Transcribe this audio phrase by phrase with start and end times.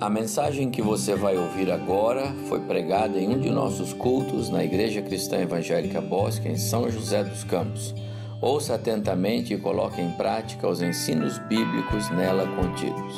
[0.00, 4.64] A mensagem que você vai ouvir agora foi pregada em um de nossos cultos na
[4.64, 7.94] Igreja Cristã Evangélica Bosque, em São José dos Campos.
[8.42, 13.14] Ouça atentamente e coloque em prática os ensinos bíblicos nela contidos.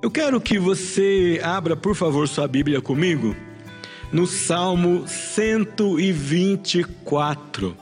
[0.00, 3.34] Eu quero que você abra, por favor, sua Bíblia comigo
[4.12, 7.76] no Salmo 124.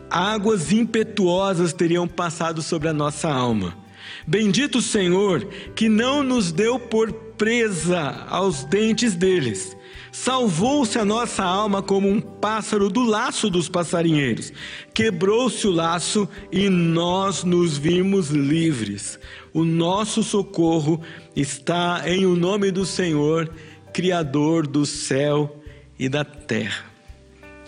[0.09, 3.77] águas impetuosas teriam passado sobre a nossa alma.
[4.25, 9.75] Bendito Senhor, que não nos deu por presa aos dentes deles.
[10.11, 14.51] Salvou-se a nossa alma como um pássaro do laço dos passarinheiros.
[14.93, 19.19] Quebrou-se o laço e nós nos vimos livres.
[19.53, 21.01] O nosso socorro
[21.35, 23.49] está em o nome do Senhor,
[23.93, 25.61] Criador do céu
[25.99, 26.85] e da terra.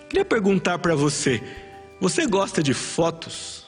[0.08, 1.40] Queria perguntar para você:
[2.00, 3.66] você gosta de fotos?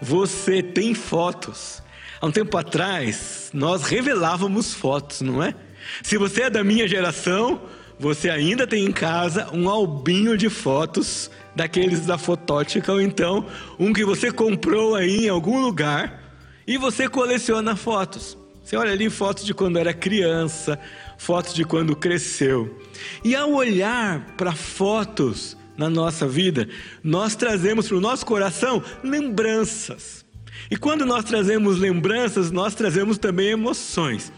[0.00, 1.82] Você tem fotos?
[2.20, 5.54] Há um tempo atrás, nós revelávamos fotos, não é?
[6.02, 7.62] Se você é da minha geração,
[7.98, 13.46] você ainda tem em casa um albinho de fotos daqueles da fotótica ou então
[13.78, 16.20] um que você comprou aí em algum lugar
[16.66, 18.36] e você coleciona fotos.
[18.64, 20.78] Você olha ali fotos de quando era criança,
[21.18, 22.80] fotos de quando cresceu.
[23.24, 26.68] E ao olhar para fotos, na nossa vida,
[27.02, 30.24] nós trazemos para o nosso coração lembranças.
[30.70, 34.32] E quando nós trazemos lembranças, nós trazemos também emoções.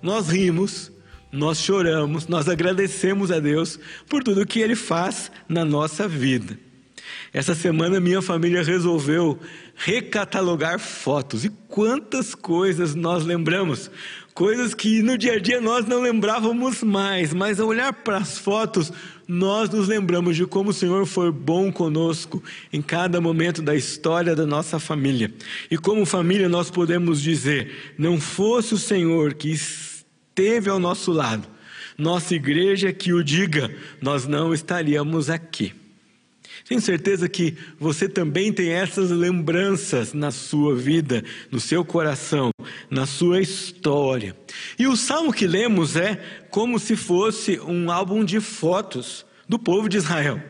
[0.00, 0.90] Nós rimos,
[1.30, 3.78] nós choramos, nós agradecemos a Deus
[4.08, 6.58] por tudo que Ele faz na nossa vida.
[7.32, 9.38] Essa semana minha família resolveu
[9.74, 13.90] recatalogar fotos e quantas coisas nós lembramos,
[14.32, 18.38] coisas que no dia a dia nós não lembrávamos mais, mas ao olhar para as
[18.38, 18.90] fotos,
[19.28, 24.34] nós nos lembramos de como o Senhor foi bom conosco em cada momento da história
[24.34, 25.30] da nossa família.
[25.70, 31.46] E como família nós podemos dizer: não fosse o Senhor que esteve ao nosso lado,
[31.98, 35.74] nossa igreja que o diga, nós não estaríamos aqui.
[36.66, 42.50] Tenho certeza que você também tem essas lembranças na sua vida, no seu coração,
[42.90, 44.36] na sua história.
[44.78, 46.16] E o salmo que lemos é
[46.50, 50.42] como se fosse um álbum de fotos do povo de Israel.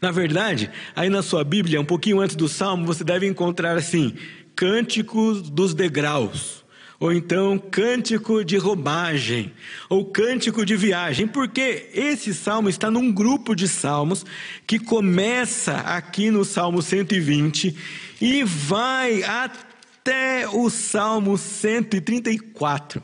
[0.00, 4.14] Na verdade, aí na sua Bíblia, um pouquinho antes do salmo, você deve encontrar assim:
[4.54, 6.59] Cânticos dos degraus
[7.00, 9.50] ou então cântico de roubagem,
[9.88, 14.24] ou cântico de viagem, porque esse salmo está num grupo de salmos
[14.66, 17.74] que começa aqui no Salmo 120
[18.20, 23.02] e vai até o Salmo 134.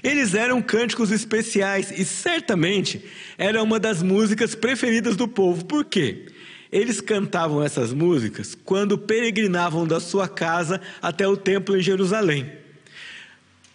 [0.00, 3.04] Eles eram cânticos especiais e certamente
[3.36, 5.64] era uma das músicas preferidas do povo.
[5.64, 6.26] Por quê?
[6.70, 12.63] Eles cantavam essas músicas quando peregrinavam da sua casa até o templo em Jerusalém.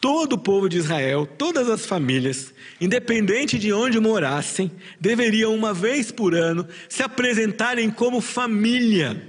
[0.02, 6.10] Todo o povo de Israel, todas as famílias, independente de onde morassem, deveriam uma vez
[6.10, 9.22] por ano se apresentarem como família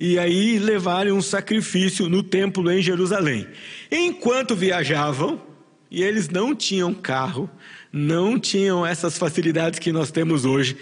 [0.00, 3.46] e aí levarem um sacrifício no templo em Jerusalém.
[3.90, 5.40] Enquanto viajavam,
[5.90, 7.48] e eles não tinham carro,
[7.92, 10.76] não tinham essas facilidades que nós temos hoje,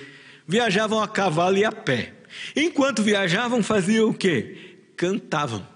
[0.46, 2.12] viajavam a cavalo e a pé.
[2.54, 4.76] Enquanto viajavam, faziam o quê?
[4.96, 5.66] Cantavam.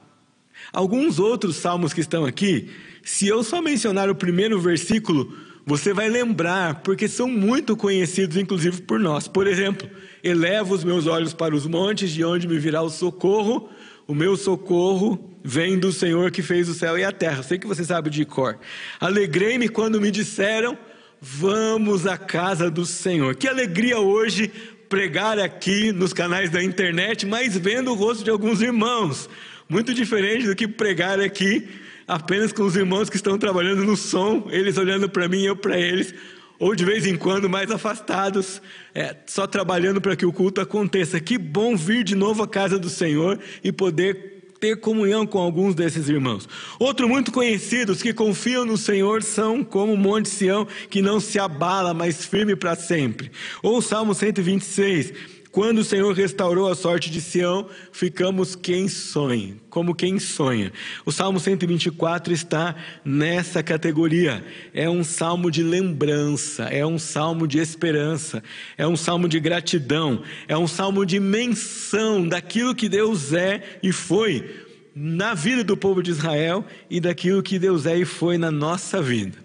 [0.73, 2.71] Alguns outros salmos que estão aqui
[3.09, 5.35] se eu só mencionar o primeiro versículo,
[5.65, 9.27] você vai lembrar, porque são muito conhecidos, inclusive por nós.
[9.27, 9.89] Por exemplo,
[10.23, 13.71] elevo os meus olhos para os montes, de onde me virá o socorro.
[14.07, 17.43] O meu socorro vem do Senhor que fez o céu e a terra.
[17.43, 18.59] Sei que você sabe de cor.
[19.01, 20.77] Alegrei-me quando me disseram:
[21.19, 23.35] Vamos à casa do Senhor.
[23.37, 24.53] Que alegria hoje
[24.87, 29.31] pregar aqui nos canais da internet, mas vendo o rosto de alguns irmãos.
[29.67, 31.67] Muito diferente do que pregar aqui
[32.09, 35.55] apenas com os irmãos que estão trabalhando no som, eles olhando para mim e eu
[35.55, 36.15] para eles,
[36.59, 38.61] ou de vez em quando mais afastados,
[38.95, 41.21] é, só trabalhando para que o culto aconteça.
[41.21, 45.75] Que bom vir de novo à casa do Senhor e poder ter comunhão com alguns
[45.75, 46.49] desses irmãos.
[46.81, 51.39] Outro muito conhecidos que confiam no Senhor são como o Monte Sião, que não se
[51.39, 53.31] abala, mas firme para sempre.
[53.63, 55.13] Ou o Salmo 126,
[55.51, 60.73] Quando o Senhor restaurou a sorte de Sião, ficamos quem sonha, como quem sonha.
[61.07, 64.45] O Salmo 124 está nessa categoria.
[64.75, 68.43] É um salmo de lembrança, é um salmo de esperança,
[68.77, 73.91] é um salmo de gratidão, é um salmo de menção daquilo que Deus é e
[73.91, 78.51] foi na vida do povo de Israel e daquilo que Deus é e foi na
[78.51, 79.39] nossa vida.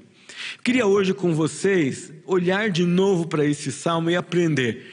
[0.64, 4.93] Queria hoje com vocês olhar de novo para esse salmo e aprender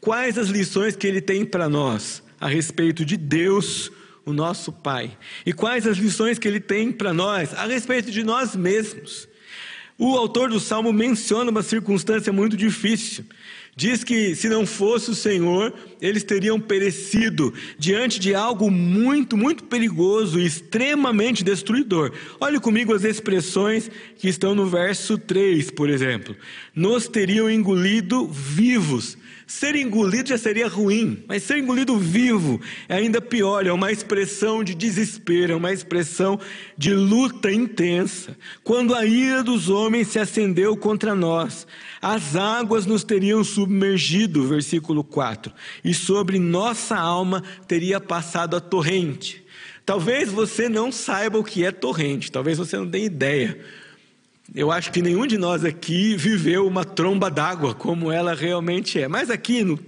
[0.00, 3.92] quais as lições que ele tem para nós a respeito de Deus,
[4.24, 8.22] o nosso Pai, e quais as lições que ele tem para nós a respeito de
[8.24, 9.28] nós mesmos.
[9.98, 13.26] O autor do salmo menciona uma circunstância muito difícil.
[13.76, 19.64] Diz que se não fosse o Senhor, eles teriam perecido diante de algo muito, muito
[19.64, 22.12] perigoso e extremamente destruidor.
[22.40, 26.34] Olhe comigo as expressões que estão no verso 3, por exemplo.
[26.74, 29.18] Nos teriam engolido vivos
[29.50, 34.62] Ser engolido já seria ruim, mas ser engolido vivo é ainda pior, é uma expressão
[34.62, 36.38] de desespero, é uma expressão
[36.78, 38.38] de luta intensa.
[38.62, 41.66] Quando a ira dos homens se acendeu contra nós,
[42.00, 45.52] as águas nos teriam submergido, versículo 4,
[45.84, 49.44] e sobre nossa alma teria passado a torrente.
[49.84, 53.58] Talvez você não saiba o que é torrente, talvez você não tenha ideia.
[54.52, 59.06] Eu acho que nenhum de nós aqui viveu uma tromba d'água como ela realmente é.
[59.06, 59.78] Mas aqui no,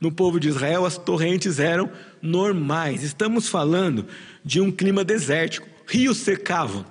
[0.00, 1.88] no povo de Israel as torrentes eram
[2.20, 3.04] normais.
[3.04, 4.06] Estamos falando
[4.44, 5.68] de um clima desértico.
[5.86, 6.84] Rios secavam.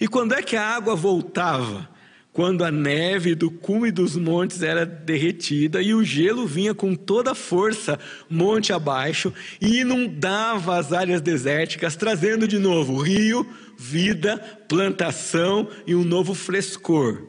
[0.00, 1.86] E quando é que a água voltava?
[2.32, 7.32] Quando a neve do cume dos montes era derretida e o gelo vinha com toda
[7.32, 7.98] a força
[8.28, 13.46] monte abaixo e inundava as áreas desérticas, trazendo de novo rio,
[13.76, 14.38] vida,
[14.68, 17.22] plantação e um novo frescor.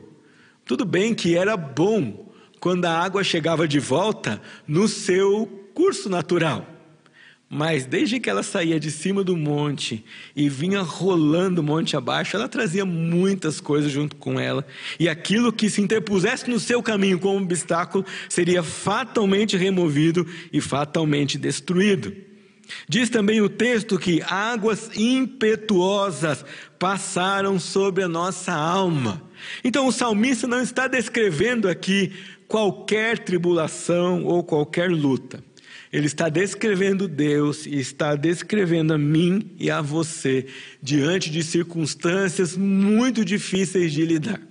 [0.66, 6.68] Tudo bem que era bom quando a água chegava de volta no seu curso natural.
[7.54, 12.48] Mas desde que ela saía de cima do monte e vinha rolando monte abaixo, ela
[12.48, 14.66] trazia muitas coisas junto com ela.
[14.98, 21.38] E aquilo que se interpusesse no seu caminho como obstáculo seria fatalmente removido e fatalmente
[21.38, 22.16] destruído.
[22.88, 26.46] Diz também o texto que águas impetuosas
[26.80, 29.22] passaram sobre a nossa alma.
[29.62, 32.14] Então o salmista não está descrevendo aqui
[32.48, 35.51] qualquer tribulação ou qualquer luta.
[35.92, 40.46] Ele está descrevendo Deus e está descrevendo a mim e a você
[40.82, 44.42] diante de circunstâncias muito difíceis de lidar.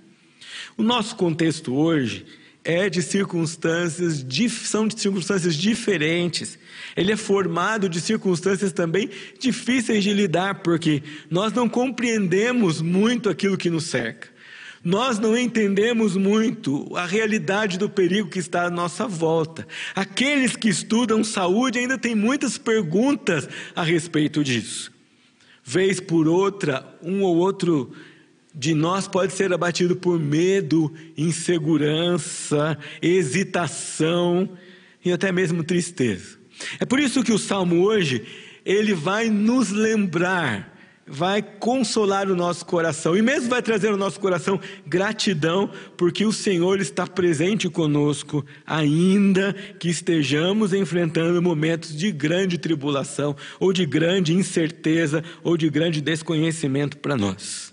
[0.77, 2.25] O nosso contexto hoje
[2.63, 4.23] é de circunstâncias,
[4.63, 6.59] são de circunstâncias diferentes.
[6.95, 9.09] Ele é formado de circunstâncias também
[9.39, 14.29] difíceis de lidar, porque nós não compreendemos muito aquilo que nos cerca.
[14.83, 19.67] Nós não entendemos muito a realidade do perigo que está à nossa volta.
[19.93, 24.91] Aqueles que estudam saúde ainda têm muitas perguntas a respeito disso.
[25.63, 27.91] Vez por outra, um ou outro
[28.53, 34.49] de nós pode ser abatido por medo, insegurança, hesitação
[35.05, 36.39] e até mesmo tristeza.
[36.79, 38.25] É por isso que o salmo hoje
[38.65, 40.71] ele vai nos lembrar
[41.05, 46.31] vai consolar o nosso coração e mesmo vai trazer ao nosso coração gratidão, porque o
[46.31, 54.33] Senhor está presente conosco, ainda que estejamos enfrentando momentos de grande tribulação, ou de grande
[54.33, 57.71] incerteza, ou de grande desconhecimento para nós.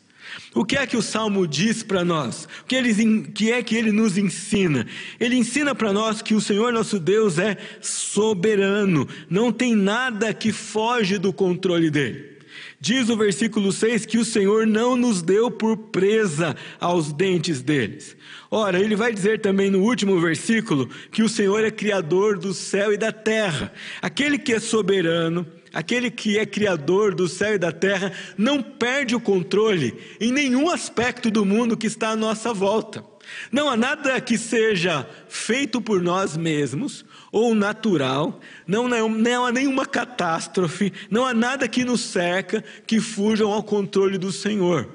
[0.54, 2.48] O que é que o Salmo diz para nós?
[2.62, 4.86] O que, ele, que é que ele nos ensina?
[5.20, 10.52] Ele ensina para nós que o Senhor nosso Deus é soberano, não tem nada que
[10.52, 12.37] foge do controle dele.
[12.80, 18.16] Diz o versículo 6 que o Senhor não nos deu por presa aos dentes deles.
[18.48, 22.92] Ora, ele vai dizer também no último versículo que o Senhor é criador do céu
[22.92, 23.72] e da terra.
[24.00, 25.44] Aquele que é soberano,
[25.74, 30.70] aquele que é criador do céu e da terra, não perde o controle em nenhum
[30.70, 33.04] aspecto do mundo que está à nossa volta.
[33.50, 39.86] Não há nada que seja feito por nós mesmos ou natural, não, não, há nenhuma
[39.86, 44.88] catástrofe, não há nada que nos cerca que fujam ao controle do Senhor.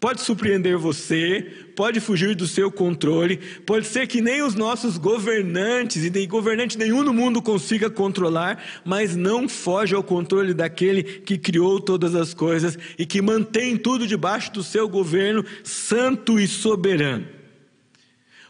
[0.00, 3.36] Pode surpreender você, pode fugir do seu controle,
[3.66, 8.62] pode ser que nem os nossos governantes e nem governante nenhum no mundo consiga controlar,
[8.84, 14.06] mas não foge ao controle daquele que criou todas as coisas e que mantém tudo
[14.06, 17.37] debaixo do seu governo santo e soberano.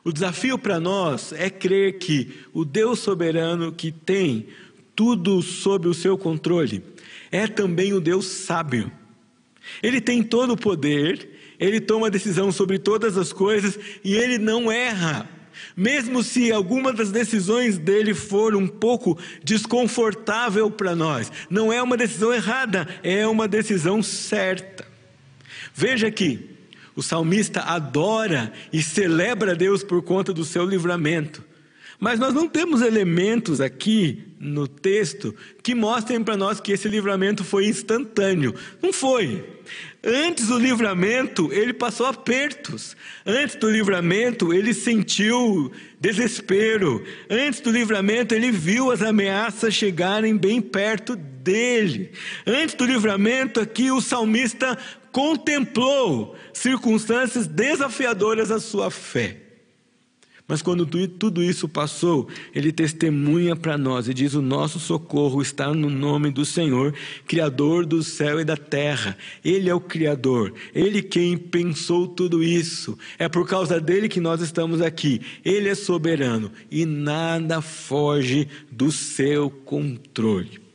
[0.04, 4.48] O desafio para nós é crer que o Deus soberano que tem
[4.94, 6.82] tudo sob o seu controle
[7.30, 8.90] é também o Deus sábio.
[9.82, 11.28] Ele tem todo o poder,
[11.58, 15.28] ele toma decisão sobre todas as coisas e ele não erra.
[15.76, 21.30] mesmo se alguma das decisões dele for um pouco desconfortável para nós.
[21.50, 24.86] Não é uma decisão errada, é uma decisão certa.
[25.74, 26.57] Veja aqui,
[26.98, 31.44] o salmista adora e celebra Deus por conta do seu livramento.
[32.00, 37.44] Mas nós não temos elementos aqui no texto que mostrem para nós que esse livramento
[37.44, 38.52] foi instantâneo.
[38.82, 39.44] Não foi.
[40.02, 42.96] Antes do livramento, ele passou apertos.
[43.24, 47.04] Antes do livramento, ele sentiu desespero.
[47.30, 52.12] Antes do livramento, ele viu as ameaças chegarem bem perto dele.
[52.46, 54.78] Antes do livramento, aqui o salmista
[55.12, 59.48] contemplou circunstâncias desafiadoras à sua fé.
[60.48, 65.74] Mas quando tudo isso passou, ele testemunha para nós e diz: O nosso socorro está
[65.74, 66.94] no nome do Senhor,
[67.26, 69.14] Criador do céu e da terra.
[69.44, 72.98] Ele é o Criador, ele quem pensou tudo isso.
[73.18, 75.20] É por causa dele que nós estamos aqui.
[75.44, 80.67] Ele é soberano e nada foge do seu controle.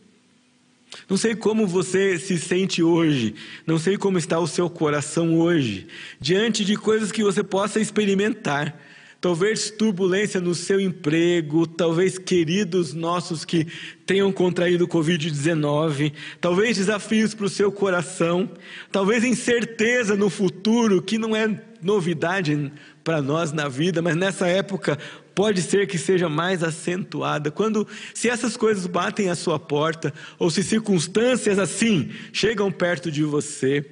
[1.10, 3.36] Não sei como você se sente hoje,
[3.66, 5.88] não sei como está o seu coração hoje,
[6.20, 8.80] diante de coisas que você possa experimentar.
[9.20, 13.66] Talvez turbulência no seu emprego, talvez queridos nossos que
[14.06, 18.52] tenham contraído Covid-19, talvez desafios para o seu coração,
[18.92, 22.70] talvez incerteza no futuro, que não é novidade
[23.02, 25.00] para nós na vida, mas nessa época
[25.36, 27.52] pode ser que seja mais acentuada.
[27.52, 33.24] Quando, se essas coisas batem à sua porta, ou se circunstâncias assim chegam perto de
[33.24, 33.86] você,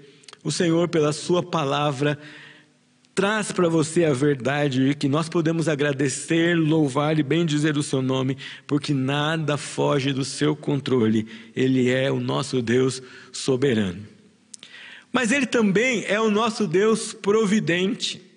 [0.43, 2.17] o Senhor, pela Sua palavra,
[3.13, 8.01] traz para você a verdade que nós podemos agradecer, louvar e bem dizer o seu
[8.01, 11.27] nome, porque nada foge do seu controle.
[11.55, 14.01] Ele é o nosso Deus soberano.
[15.11, 18.30] Mas ele também é o nosso Deus providente.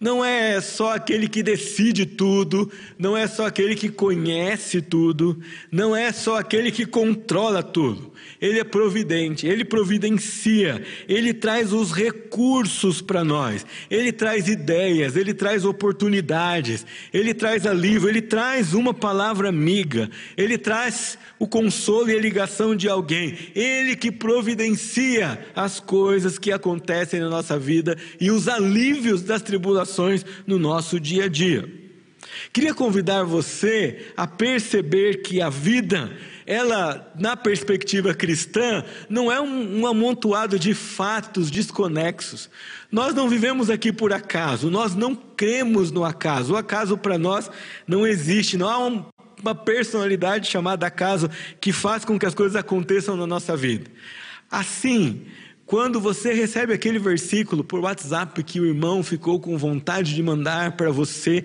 [0.00, 5.40] Não é só aquele que decide tudo, não é só aquele que conhece tudo,
[5.72, 8.12] não é só aquele que controla tudo.
[8.40, 15.34] Ele é providente, ele providencia, ele traz os recursos para nós, ele traz ideias, ele
[15.34, 22.16] traz oportunidades, ele traz alívio, ele traz uma palavra amiga, ele traz o consolo e
[22.16, 28.30] a ligação de alguém, ele que providencia as coisas que acontecem na nossa vida e
[28.30, 29.87] os alívios das tribulações
[30.46, 31.68] no nosso dia a dia.
[32.52, 36.10] Queria convidar você a perceber que a vida
[36.48, 42.48] ela, na perspectiva cristã, não é um, um amontoado de fatos desconexos.
[42.90, 46.54] Nós não vivemos aqui por acaso, nós não cremos no acaso.
[46.54, 47.50] O acaso para nós
[47.86, 49.04] não existe, não há um,
[49.42, 51.30] uma personalidade chamada acaso
[51.60, 53.90] que faz com que as coisas aconteçam na nossa vida.
[54.50, 55.26] Assim,
[55.68, 60.78] quando você recebe aquele versículo por WhatsApp que o irmão ficou com vontade de mandar
[60.78, 61.44] para você,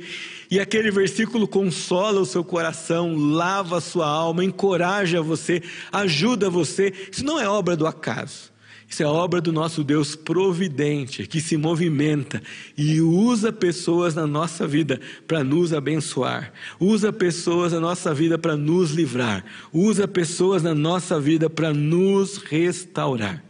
[0.50, 5.62] e aquele versículo consola o seu coração, lava a sua alma, encoraja você,
[5.92, 8.54] ajuda você, isso não é obra do acaso.
[8.88, 12.42] Isso é obra do nosso Deus providente, que se movimenta
[12.78, 18.56] e usa pessoas na nossa vida para nos abençoar, usa pessoas na nossa vida para
[18.56, 23.44] nos livrar, usa pessoas na nossa vida para nos restaurar.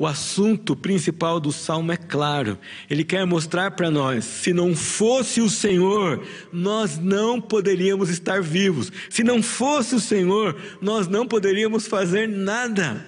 [0.00, 2.56] O assunto principal do salmo é claro.
[2.88, 8.92] Ele quer mostrar para nós: se não fosse o Senhor, nós não poderíamos estar vivos.
[9.10, 13.04] Se não fosse o Senhor, nós não poderíamos fazer nada.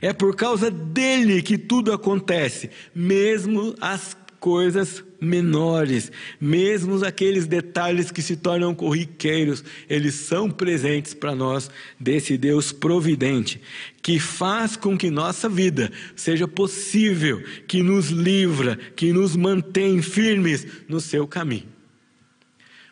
[0.00, 6.10] É por causa dele que tudo acontece, mesmo as coisas menores,
[6.40, 13.60] mesmo aqueles detalhes que se tornam corriqueiros, eles são presentes para nós desse Deus providente,
[14.02, 20.66] que faz com que nossa vida seja possível, que nos livra, que nos mantém firmes
[20.88, 21.68] no seu caminho.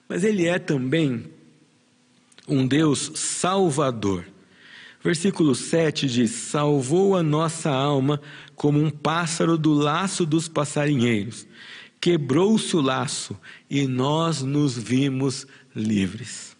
[0.09, 1.25] Mas Ele é também
[2.47, 4.25] um Deus salvador.
[5.03, 8.21] Versículo 7 diz: Salvou a nossa alma
[8.55, 11.47] como um pássaro do laço dos passarinheiros.
[12.01, 13.39] Quebrou-se o laço
[13.69, 16.57] e nós nos vimos livres.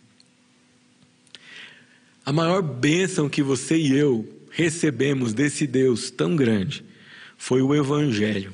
[2.25, 6.85] A maior bênção que você e eu recebemos desse Deus tão grande
[7.39, 8.53] foi o Evangelho.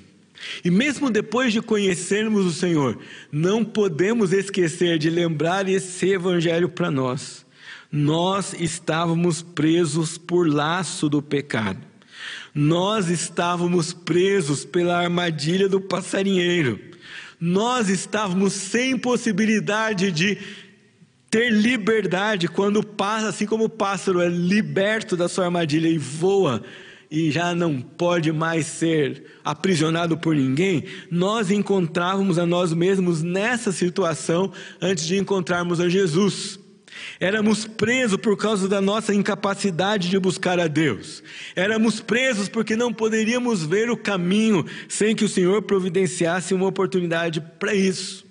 [0.65, 2.99] E mesmo depois de conhecermos o Senhor,
[3.33, 7.47] não podemos esquecer de lembrar esse Evangelho para nós
[7.91, 11.81] nós estávamos presos por laço do pecado.
[12.59, 16.81] Nós estávamos presos pela armadilha do passarinheiro.
[17.39, 20.39] Nós estávamos sem possibilidade de
[21.31, 26.63] ter liberdade quando passa, assim como o pássaro é liberto da sua armadilha e voa
[27.11, 33.71] e já não pode mais ser aprisionado por ninguém, nós encontrávamos a nós mesmos nessa
[33.71, 36.59] situação antes de encontrarmos a Jesus.
[37.19, 41.23] Éramos presos por causa da nossa incapacidade de buscar a Deus.
[41.55, 47.41] Éramos presos porque não poderíamos ver o caminho sem que o Senhor providenciasse uma oportunidade
[47.59, 48.27] para isso.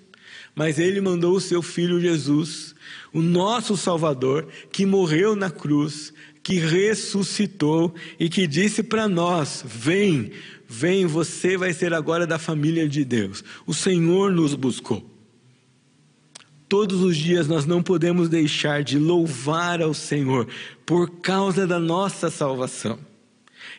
[0.54, 2.74] Mas Ele mandou o seu Filho Jesus,
[3.12, 10.30] o nosso Salvador, que morreu na cruz, que ressuscitou e que disse para nós: Vem,
[10.68, 13.42] vem, você vai ser agora da família de Deus.
[13.66, 15.15] O Senhor nos buscou.
[16.68, 20.48] Todos os dias nós não podemos deixar de louvar ao Senhor
[20.84, 22.98] por causa da nossa salvação.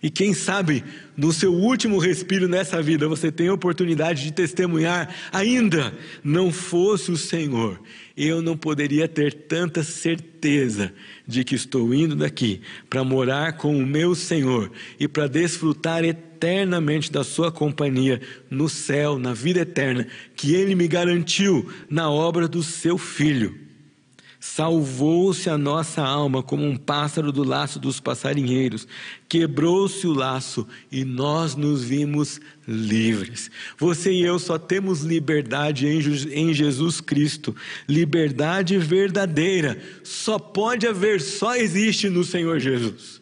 [0.01, 0.83] E quem sabe,
[1.15, 7.11] no seu último respiro nessa vida, você tem a oportunidade de testemunhar, ainda não fosse
[7.11, 7.81] o Senhor,
[8.15, 10.93] eu não poderia ter tanta certeza
[11.27, 17.11] de que estou indo daqui para morar com o meu Senhor e para desfrutar eternamente
[17.11, 22.61] da Sua companhia no céu, na vida eterna, que Ele me garantiu na obra do
[22.61, 23.66] Seu Filho.
[24.39, 28.87] Salvou-se a nossa alma como um pássaro do laço dos passarinheiros.
[29.27, 33.49] Quebrou-se o laço e nós nos vimos livres.
[33.79, 37.55] Você e eu só temos liberdade em Jesus Cristo.
[37.89, 39.81] Liberdade verdadeira.
[40.03, 43.21] Só pode haver, só existe no Senhor Jesus.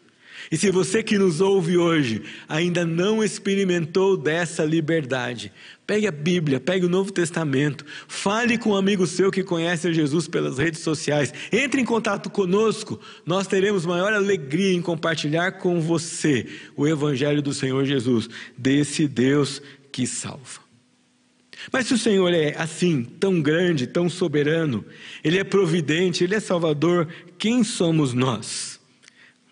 [0.50, 5.52] E se você que nos ouve hoje ainda não experimentou dessa liberdade,
[5.86, 10.26] pegue a Bíblia, pegue o Novo Testamento, fale com um amigo seu que conhece Jesus
[10.26, 16.46] pelas redes sociais, entre em contato conosco, nós teremos maior alegria em compartilhar com você
[16.76, 18.28] o Evangelho do Senhor Jesus,
[18.58, 19.62] desse Deus
[19.92, 20.66] que salva.
[21.72, 24.84] Mas se o Senhor é assim, tão grande, tão soberano,
[25.22, 28.78] Ele é providente, Ele é salvador, quem somos nós?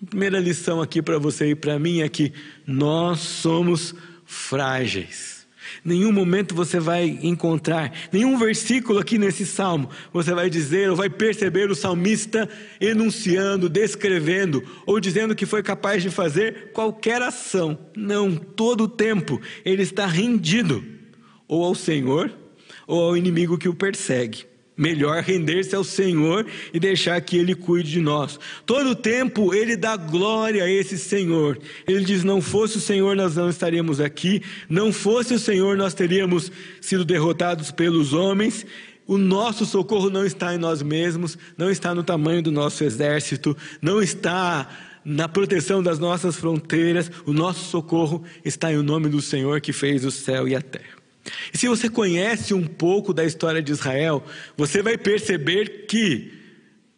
[0.03, 2.33] A primeira lição aqui para você e para mim é que
[2.67, 3.95] nós somos
[4.27, 5.44] frágeis.
[5.85, 11.09] Nenhum momento você vai encontrar, nenhum versículo aqui nesse salmo, você vai dizer ou vai
[11.09, 12.49] perceber o salmista
[12.81, 17.79] enunciando, descrevendo ou dizendo que foi capaz de fazer qualquer ação.
[17.97, 20.85] Não, todo o tempo ele está rendido
[21.49, 22.31] ou ao Senhor
[22.87, 24.54] ou ao inimigo que o persegue.
[24.77, 28.41] Melhor render-se ao Senhor e deixar que Ele cuide de nós.
[28.67, 31.59] Todo o tempo Ele dá glória a esse Senhor.
[31.87, 34.43] Ele diz: Não fosse o Senhor, nós não estaríamos aqui.
[34.69, 38.67] Não fosse o Senhor, nós teríamos sido derrotados pelos homens.
[39.07, 43.57] O nosso socorro não está em nós mesmos, não está no tamanho do nosso exército,
[43.81, 44.69] não está
[45.05, 47.11] na proteção das nossas fronteiras.
[47.27, 50.63] O nosso socorro está em o nome do Senhor que fez o céu e a
[50.63, 50.94] terra.
[51.53, 54.25] E se você conhece um pouco da história de Israel,
[54.57, 56.33] você vai perceber que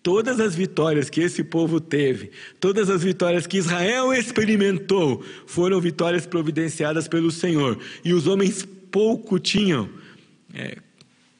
[0.02, 6.26] todas as vitórias que esse povo teve, todas as vitórias que Israel experimentou, foram vitórias
[6.26, 7.78] providenciadas pelo Senhor.
[8.04, 9.88] E os homens pouco tinham
[10.54, 10.78] é,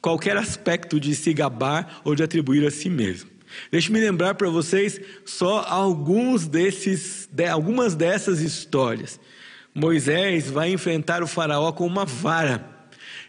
[0.01, 3.29] qualquer aspecto de se gabar ou de atribuir a si mesmo.
[3.71, 9.19] Deixe-me lembrar para vocês só alguns desses, de, algumas dessas histórias.
[9.73, 12.76] Moisés vai enfrentar o faraó com uma vara.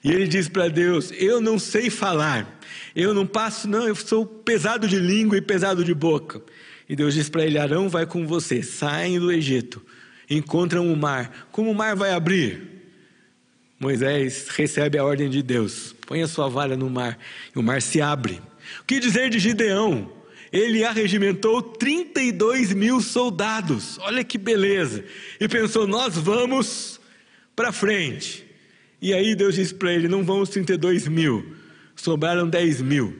[0.02, 2.60] E ele diz para Deus: Eu não sei falar,
[2.94, 6.42] eu não passo, não, eu sou pesado de língua e pesado de boca.
[6.88, 9.82] E Deus diz para ele: Arão vai com você, saem do Egito,
[10.28, 11.48] encontram o mar.
[11.50, 12.78] Como o mar vai abrir?
[13.78, 17.18] Moisés recebe a ordem de Deus: põe a sua vara no mar,
[17.54, 18.40] e o mar se abre.
[18.80, 20.12] O que dizer de Gideão?
[20.50, 25.04] Ele arregimentou 32 mil soldados, olha que beleza,
[25.38, 26.98] e pensou: nós vamos
[27.54, 28.47] para frente.
[29.00, 31.54] E aí Deus disse para ele: não vão os 32 mil,
[31.94, 33.16] sobraram 10 mil.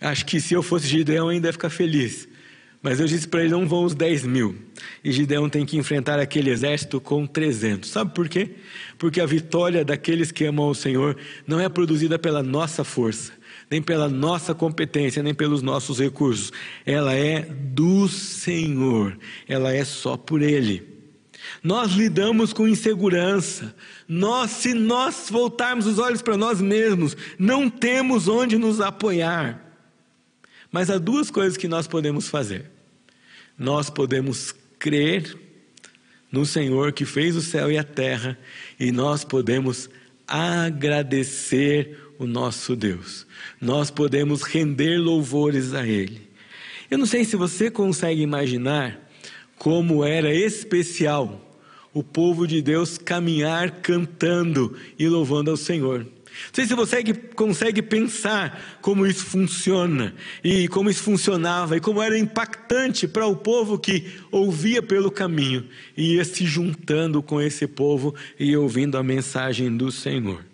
[0.00, 2.28] Acho que se eu fosse Gideão ainda ia ficar feliz.
[2.82, 4.56] Mas eu disse para ele: não vão os 10 mil.
[5.04, 7.88] E Gideão tem que enfrentar aquele exército com 300.
[7.88, 8.50] Sabe por quê?
[8.98, 13.32] Porque a vitória daqueles que amam o Senhor não é produzida pela nossa força,
[13.70, 16.52] nem pela nossa competência, nem pelos nossos recursos.
[16.84, 19.16] Ela é do Senhor.
[19.46, 20.91] Ela é só por Ele.
[21.62, 23.74] Nós lidamos com insegurança.
[24.06, 29.60] Nós, se nós voltarmos os olhos para nós mesmos, não temos onde nos apoiar.
[30.70, 32.70] Mas há duas coisas que nós podemos fazer.
[33.58, 35.36] Nós podemos crer
[36.30, 38.38] no Senhor que fez o céu e a terra,
[38.80, 39.90] e nós podemos
[40.26, 43.26] agradecer o nosso Deus.
[43.60, 46.26] Nós podemos render louvores a Ele.
[46.90, 49.01] Eu não sei se você consegue imaginar
[49.62, 51.40] como era especial
[51.94, 56.00] o povo de Deus caminhar cantando e louvando ao Senhor.
[56.00, 62.02] Não sei se você consegue pensar como isso funciona e como isso funcionava e como
[62.02, 65.64] era impactante para o povo que ouvia pelo caminho
[65.96, 70.44] e ia se juntando com esse povo e ouvindo a mensagem do Senhor.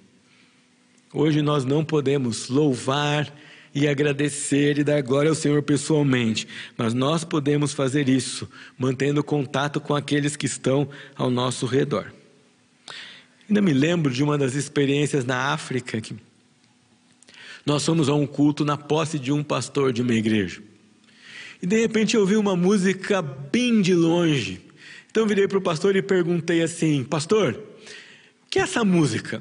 [1.15, 3.33] Hoje nós não podemos louvar
[3.79, 9.81] e agradecer e dar glória ao Senhor pessoalmente, mas nós podemos fazer isso mantendo contato
[9.81, 12.13] com aqueles que estão ao nosso redor.
[13.49, 16.17] Ainda me lembro de uma das experiências na África que
[17.65, 20.61] nós fomos a um culto na posse de um pastor de uma igreja.
[21.63, 24.61] E de repente eu ouvi uma música bem de longe.
[25.09, 29.41] Então eu virei para o pastor e perguntei assim: Pastor, o que é essa música?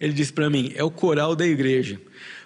[0.00, 2.00] Ele disse para mim: É o coral da igreja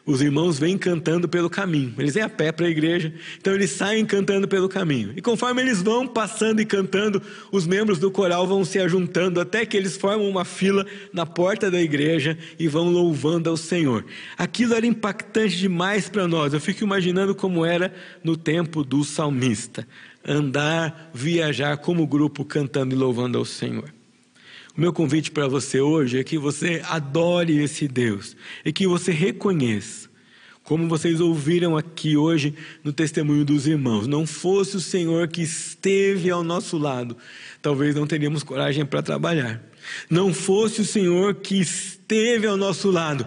[0.07, 1.92] os irmãos vêm cantando pelo caminho.
[1.99, 5.12] Eles vêm a pé para a igreja, então eles saem cantando pelo caminho.
[5.16, 9.66] E conforme eles vão passando e cantando, os membros do coral vão se ajuntando até
[9.66, 14.07] que eles formam uma fila na porta da igreja e vão louvando ao Senhor.
[14.38, 16.55] Aquilo era impactante demais para nós.
[16.55, 17.92] Eu fico imaginando como era
[18.23, 19.87] no tempo do salmista.
[20.25, 23.95] Andar, viajar como grupo cantando e louvando ao Senhor.
[24.76, 30.06] Meu convite para você hoje é que você adore esse Deus e que você reconheça,
[30.62, 32.52] como vocês ouviram aqui hoje
[32.84, 37.16] no testemunho dos irmãos, não fosse o Senhor que esteve ao nosso lado,
[37.62, 39.62] talvez não teríamos coragem para trabalhar.
[40.10, 43.26] Não fosse o Senhor que esteve ao nosso lado,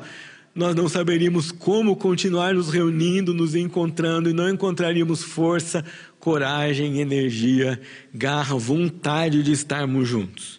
[0.53, 5.83] nós não saberíamos como continuar nos reunindo, nos encontrando e não encontraríamos força,
[6.19, 7.81] coragem, energia,
[8.13, 10.59] garra, vontade de estarmos juntos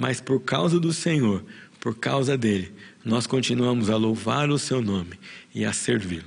[0.00, 1.44] mas por causa do Senhor,
[1.78, 2.72] por causa dele,
[3.04, 5.20] nós continuamos a louvar o seu nome
[5.54, 6.24] e a servi-lo.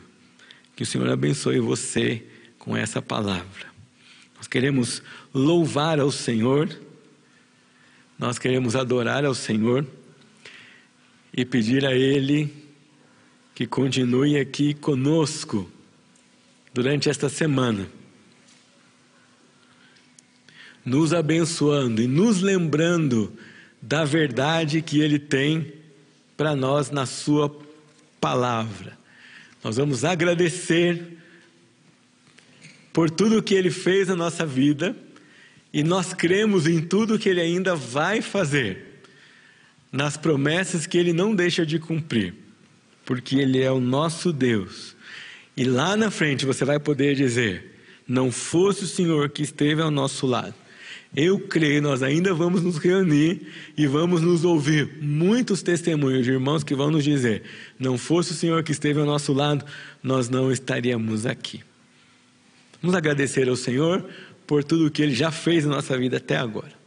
[0.76, 2.24] Que o Senhor abençoe você
[2.60, 3.66] com essa palavra.
[4.38, 5.02] Nós queremos
[5.34, 6.70] louvar ao Senhor,
[8.18, 9.84] nós queremos adorar ao Senhor
[11.36, 12.54] e pedir a Ele
[13.56, 15.68] que continue aqui conosco
[16.72, 17.90] durante esta semana
[20.86, 23.32] nos abençoando e nos lembrando
[23.86, 25.74] da verdade que Ele tem
[26.38, 27.54] para nós na Sua
[28.20, 28.98] palavra.
[29.62, 31.18] Nós vamos agradecer
[32.94, 34.96] por tudo que Ele fez na nossa vida
[35.74, 39.02] e nós cremos em tudo que Ele ainda vai fazer,
[39.92, 42.34] nas promessas que Ele não deixa de cumprir,
[43.04, 44.96] porque Ele é o nosso Deus.
[45.58, 49.92] E lá na frente você vai poder dizer: Não fosse o Senhor que esteve ao
[49.92, 50.63] nosso lado
[51.16, 53.48] eu creio, nós ainda vamos nos reunir
[53.78, 57.44] e vamos nos ouvir muitos testemunhos de irmãos que vão nos dizer:
[57.80, 59.64] não fosse o Senhor que esteve ao nosso lado,
[60.02, 61.62] nós não estaríamos aqui.
[62.82, 64.04] Vamos agradecer ao Senhor
[64.48, 66.83] por tudo o que Ele já fez na nossa vida até agora.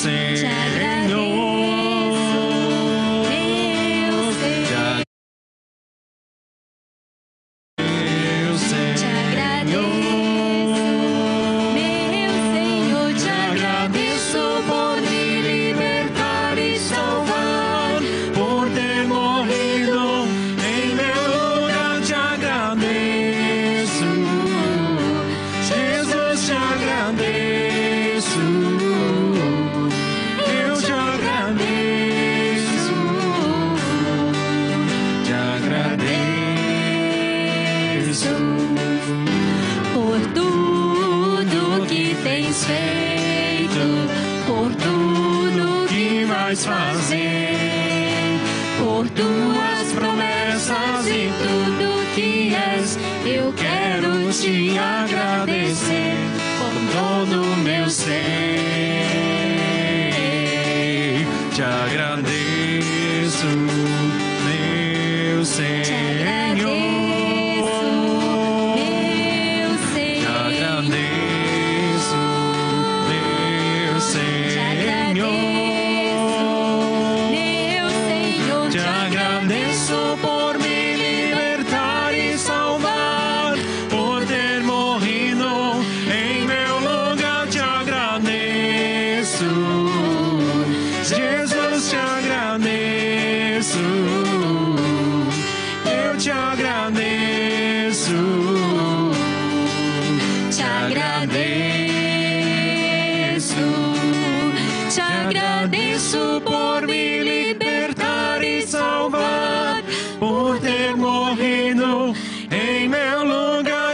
[0.00, 0.49] see.
[55.04, 56.16] agradecer
[56.58, 58.10] com todo o meu ser.
[61.54, 63.46] Te agradeço,
[64.46, 66.09] meu ser.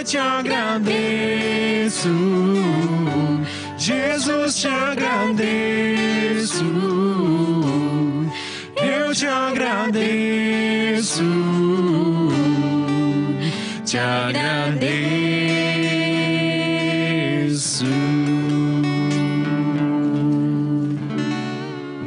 [0.06, 2.08] Te agradeço.
[3.76, 6.64] Jesus, te agradeço.
[8.76, 11.24] Eu te agradeço.
[13.84, 15.26] Te agradeço.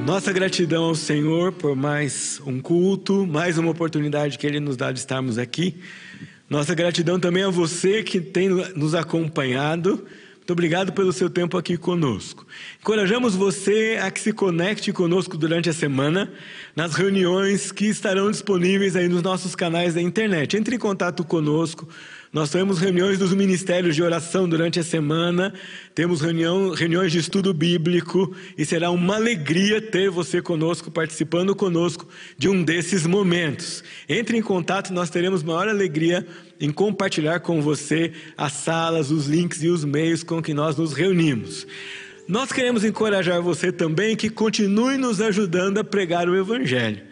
[0.05, 4.93] Nossa gratidão ao Senhor por mais um culto, mais uma oportunidade que Ele nos dá
[4.93, 5.75] de estarmos aqui.
[6.49, 10.03] Nossa gratidão também a você que tem nos acompanhado.
[10.37, 12.43] Muito obrigado pelo seu tempo aqui conosco.
[12.81, 16.33] Encorajamos você a que se conecte conosco durante a semana
[16.75, 20.57] nas reuniões que estarão disponíveis aí nos nossos canais da internet.
[20.57, 21.87] Entre em contato conosco
[22.31, 25.51] nós temos reuniões dos ministérios de oração durante a semana,
[25.95, 32.07] temos reunião, reuniões de estudo bíblico e será uma alegria ter você conosco, participando conosco
[32.37, 33.83] de um desses momentos.
[34.07, 36.25] Entre em contato, nós teremos maior alegria
[36.59, 40.93] em compartilhar com você as salas, os links e os meios com que nós nos
[40.93, 41.65] reunimos.
[42.27, 47.08] Nós queremos encorajar você também que continue nos ajudando a pregar o Evangelho.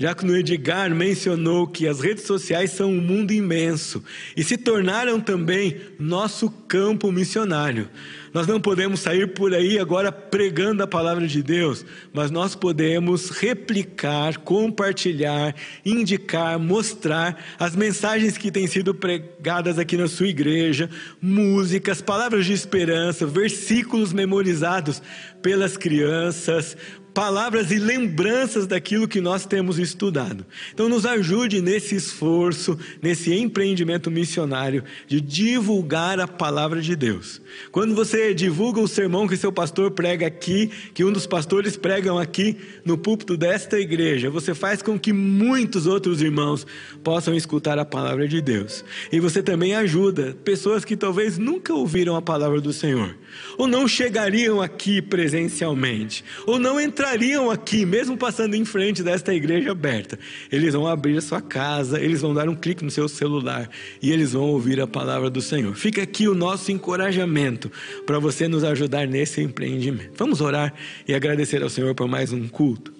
[0.00, 4.04] Já que o Edgar mencionou que as redes sociais são um mundo imenso
[4.36, 7.88] e se tornaram também nosso campo missionário.
[8.32, 13.30] Nós não podemos sair por aí agora pregando a palavra de Deus, mas nós podemos
[13.30, 15.52] replicar, compartilhar,
[15.84, 20.88] indicar, mostrar as mensagens que têm sido pregadas aqui na sua igreja,
[21.20, 25.02] músicas, palavras de esperança, versículos memorizados
[25.42, 26.76] pelas crianças,
[27.18, 30.46] palavras e lembranças daquilo que nós temos estudado.
[30.72, 37.42] Então, nos ajude nesse esforço, nesse empreendimento missionário de divulgar a palavra de Deus.
[37.72, 42.16] Quando você divulga o sermão que seu pastor prega aqui, que um dos pastores pregam
[42.20, 46.64] aqui no púlpito desta igreja, você faz com que muitos outros irmãos
[47.02, 48.84] possam escutar a palavra de Deus.
[49.10, 53.16] E você também ajuda pessoas que talvez nunca ouviram a palavra do Senhor,
[53.56, 59.32] ou não chegariam aqui presencialmente, ou não entrariam entrariam aqui, mesmo passando em frente desta
[59.32, 60.18] igreja aberta,
[60.52, 63.68] eles vão abrir a sua casa, eles vão dar um clique no seu celular
[64.02, 65.74] e eles vão ouvir a palavra do Senhor.
[65.74, 67.72] Fica aqui o nosso encorajamento
[68.04, 70.12] para você nos ajudar nesse empreendimento.
[70.16, 70.74] Vamos orar
[71.06, 72.92] e agradecer ao Senhor por mais um culto.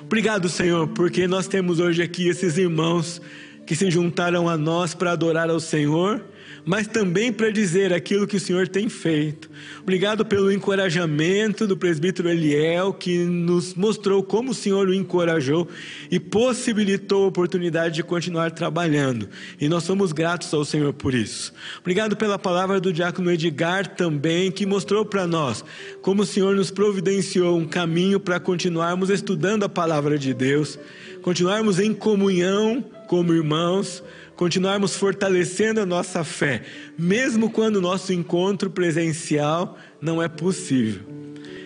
[0.00, 3.20] Obrigado, Senhor, porque nós temos hoje aqui esses irmãos
[3.66, 6.22] que se juntaram a nós para adorar ao Senhor
[6.64, 9.50] mas também para dizer aquilo que o Senhor tem feito.
[9.82, 15.68] Obrigado pelo encorajamento do presbítero Eliel, que nos mostrou como o Senhor o encorajou
[16.10, 19.28] e possibilitou a oportunidade de continuar trabalhando.
[19.60, 21.52] E nós somos gratos ao Senhor por isso.
[21.80, 25.64] Obrigado pela palavra do diácono Edgar também, que mostrou para nós
[26.02, 30.78] como o Senhor nos providenciou um caminho para continuarmos estudando a palavra de Deus,
[31.22, 34.02] continuarmos em comunhão como irmãos
[34.40, 36.62] continuarmos fortalecendo a nossa fé,
[36.98, 41.02] mesmo quando o nosso encontro presencial não é possível.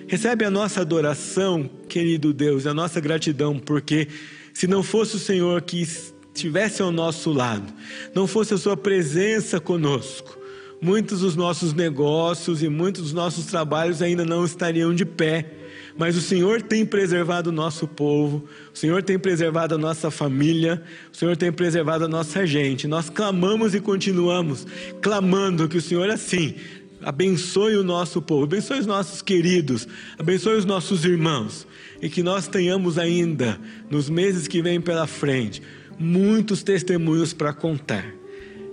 [0.08, 4.08] Recebe a nossa adoração, querido Deus, a nossa gratidão, porque
[4.52, 7.72] se não fosse o Senhor que estivesse ao nosso lado,
[8.12, 10.36] não fosse a Sua presença conosco,
[10.82, 15.63] muitos dos nossos negócios e muitos dos nossos trabalhos ainda não estariam de pé
[15.96, 20.82] mas o Senhor tem preservado o nosso povo, o Senhor tem preservado a nossa família,
[21.12, 22.88] o Senhor tem preservado a nossa gente.
[22.88, 24.66] Nós clamamos e continuamos
[25.00, 26.56] clamando que o Senhor, assim,
[27.00, 29.86] abençoe o nosso povo, abençoe os nossos queridos,
[30.18, 31.66] abençoe os nossos irmãos,
[32.02, 35.62] e que nós tenhamos ainda, nos meses que vêm pela frente,
[35.96, 38.04] muitos testemunhos para contar.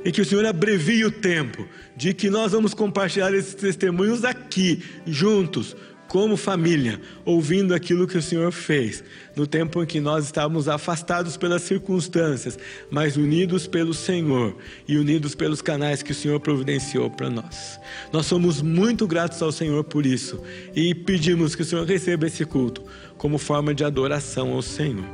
[0.03, 4.81] E que o Senhor abrevie o tempo de que nós vamos compartilhar esses testemunhos aqui,
[5.05, 5.75] juntos,
[6.11, 9.01] como família, ouvindo aquilo que o Senhor fez,
[9.33, 15.35] no tempo em que nós estávamos afastados pelas circunstâncias, mas unidos pelo Senhor e unidos
[15.35, 17.79] pelos canais que o Senhor providenciou para nós.
[18.11, 20.43] Nós somos muito gratos ao Senhor por isso
[20.75, 22.83] e pedimos que o Senhor receba esse culto
[23.17, 25.05] como forma de adoração ao Senhor.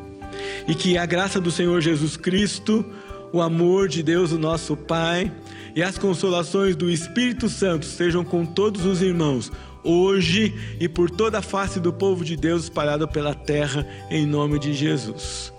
[0.68, 2.84] E que a graça do Senhor Jesus Cristo,
[3.32, 5.32] o amor de Deus, o nosso Pai,
[5.76, 9.52] e as consolações do Espírito Santo sejam com todos os irmãos
[9.88, 14.60] hoje e por toda a face do povo de Deus espalhado pela terra, em nome
[14.60, 15.54] de Jesus.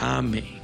[0.00, 0.63] Amém.